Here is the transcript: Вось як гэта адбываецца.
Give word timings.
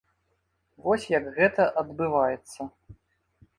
Вось 0.85 1.05
як 1.17 1.29
гэта 1.37 1.69
адбываецца. 1.83 2.61